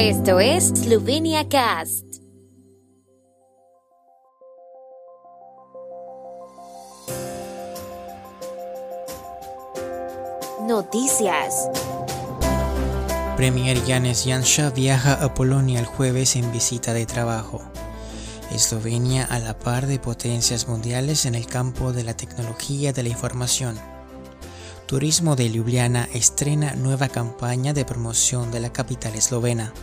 [0.00, 2.04] Esto es Slovenia Cast.
[10.68, 11.68] Noticias.
[13.36, 17.60] Premier Janez Janša viaja a Polonia el jueves en visita de trabajo.
[18.52, 23.08] Eslovenia a la par de potencias mundiales en el campo de la tecnología de la
[23.08, 23.76] información.
[24.88, 29.74] Turismo de Ljubljana estrena nueva campaña de promoción de la capital eslovena.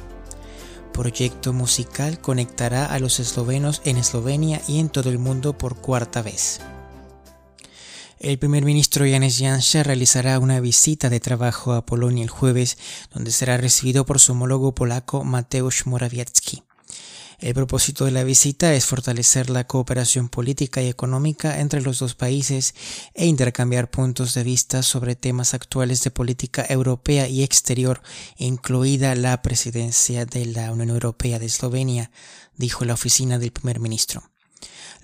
[0.95, 6.21] Proyecto musical conectará a los eslovenos en Eslovenia y en todo el mundo por cuarta
[6.21, 6.61] vez.
[8.17, 12.77] El primer ministro Janez Janša realizará una visita de trabajo a Polonia el jueves,
[13.13, 16.63] donde será recibido por su homólogo polaco Mateusz Morawiecki.
[17.39, 22.15] El propósito de la visita es fortalecer la cooperación política y económica entre los dos
[22.15, 22.75] países
[23.13, 28.01] e intercambiar puntos de vista sobre temas actuales de política europea y exterior,
[28.37, 32.11] incluida la presidencia de la Unión Europea de Eslovenia,
[32.55, 34.34] dijo la oficina del primer ministro.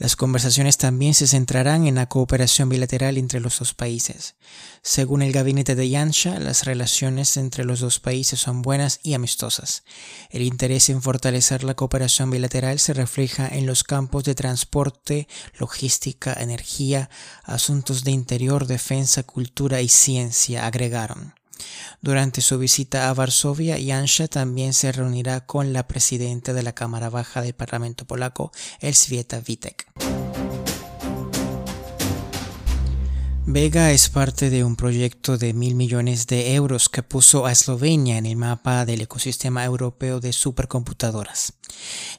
[0.02, 4.34] Las conversaciones también se centrarán en la cooperación bilateral entre los dos países.
[4.82, 9.84] Según el gabinete de Yansha, las relaciones entre los dos países son buenas y amistosas.
[10.32, 15.28] El interés en fortalecer la cooperación bilateral se refleja en los campos de transporte,
[15.60, 17.12] logística, energía,
[17.44, 21.36] asuntos de interior, defensa, cultura y ciencia, agregaron.
[22.02, 27.10] Durante su visita a Varsovia, Janscha también se reunirá con la presidenta de la Cámara
[27.10, 30.21] Baja del Parlamento polaco, Elżbieta Witek.
[33.48, 38.20] Vega es parte de un proyecto de mil millones de euros que puso a Eslovenia
[38.20, 41.54] en el mapa del ecosistema europeo de supercomputadoras.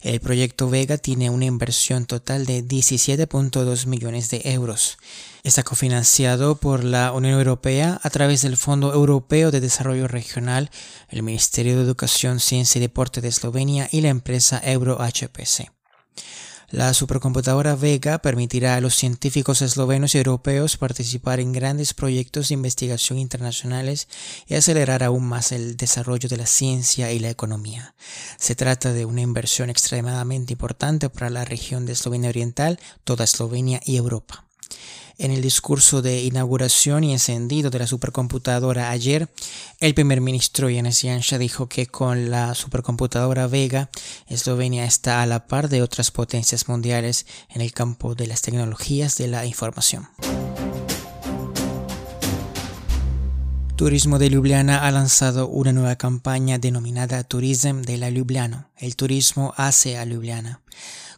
[0.01, 4.99] El proyecto Vega tiene una inversión total de 17.2 millones de euros.
[5.45, 10.71] Está cofinanciado por la Unión Europea a través del Fondo Europeo de Desarrollo Regional,
[11.09, 15.71] el Ministerio de Educación, Ciencia y Deporte de Eslovenia y la empresa EuroHPC.
[16.73, 22.55] La supercomputadora Vega permitirá a los científicos eslovenos y europeos participar en grandes proyectos de
[22.55, 24.09] investigación internacionales
[24.47, 27.95] y acelerar aún más el desarrollo de la ciencia y la economía.
[28.39, 33.83] Se trata de una inversión extremadamente importante para la región de Eslovenia Oriental, toda Eslovenia
[33.85, 34.47] y Europa.
[35.19, 39.29] En el discurso de inauguración y encendido de la supercomputadora ayer,
[39.79, 43.91] el primer ministro Janez Janša dijo que con la supercomputadora Vega,
[44.27, 49.17] Eslovenia está a la par de otras potencias mundiales en el campo de las tecnologías
[49.17, 50.09] de la información.
[53.77, 58.71] Turismo de Ljubljana ha lanzado una nueva campaña denominada Tourism de la Ljubljana.
[58.77, 60.61] El turismo hace a Ljubljana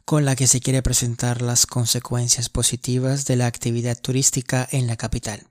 [0.05, 4.97] con la que se quiere presentar las consecuencias positivas de la actividad turística en la
[4.97, 5.47] capital.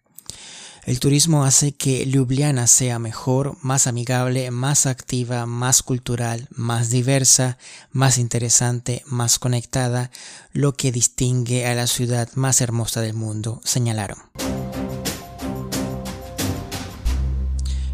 [0.86, 7.58] El turismo hace que Ljubljana sea mejor, más amigable, más activa, más cultural, más diversa,
[7.92, 10.12] más interesante, más conectada,
[10.52, 14.18] lo que distingue a la ciudad más hermosa del mundo, señalaron.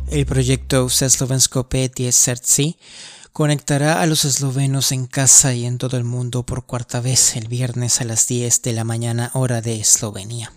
[0.10, 2.12] El proyecto Seslovensko Petie
[3.34, 7.48] conectará a los eslovenos en casa y en todo el mundo por cuarta vez el
[7.48, 10.52] viernes a las 10 de la mañana hora de Eslovenia.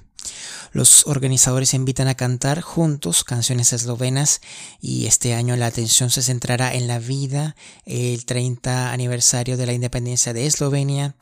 [0.72, 4.40] Los organizadores invitan a cantar juntos canciones eslovenas
[4.80, 9.74] y este año la atención se centrará en la vida, el 30 aniversario de la
[9.74, 11.14] independencia de Eslovenia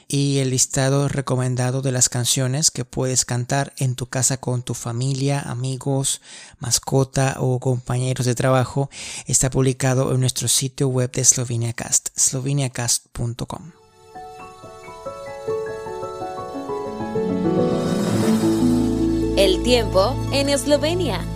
[0.09, 4.72] y el listado recomendado de las canciones que puedes cantar en tu casa con tu
[4.72, 6.22] familia, amigos,
[6.59, 8.89] mascota o compañeros de trabajo
[9.27, 13.72] está publicado en nuestro sitio web de SloveniaCast, sloveniacast.com.
[19.37, 21.35] El tiempo en Eslovenia.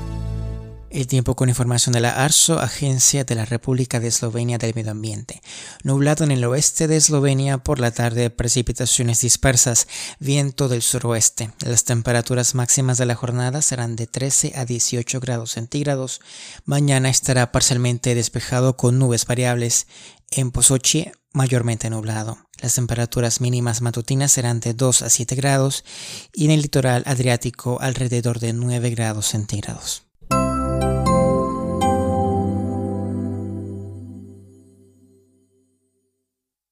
[0.91, 4.91] El tiempo con información de la ARSO, Agencia de la República de Eslovenia del Medio
[4.91, 5.41] Ambiente.
[5.85, 9.87] Nublado en el oeste de Eslovenia por la tarde, precipitaciones dispersas,
[10.19, 11.53] viento del suroeste.
[11.65, 16.21] Las temperaturas máximas de la jornada serán de 13 a 18 grados centígrados.
[16.65, 19.87] Mañana estará parcialmente despejado con nubes variables.
[20.33, 22.37] En Posochi, mayormente nublado.
[22.61, 25.85] Las temperaturas mínimas matutinas serán de 2 a 7 grados
[26.33, 30.10] y en el litoral adriático alrededor de 9 grados centígrados.